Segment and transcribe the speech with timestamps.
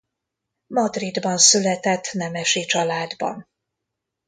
[0.67, 3.47] Madridban született nemesi családban.